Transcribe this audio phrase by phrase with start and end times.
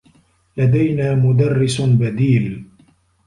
[0.57, 2.63] لدينا مدرّس بديل.